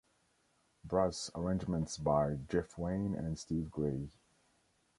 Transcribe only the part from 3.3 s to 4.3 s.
Steve Gray.